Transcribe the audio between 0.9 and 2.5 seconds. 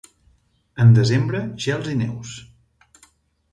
desembre, gels i neus.